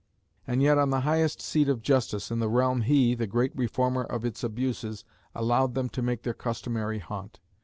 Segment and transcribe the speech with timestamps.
[0.47, 4.03] And yet on the highest seat of justice in the realm he, the great reformer
[4.03, 7.39] of its abuses, allowed them to make their customary haunt.